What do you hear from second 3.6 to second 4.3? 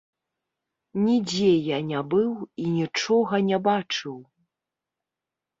бачыў.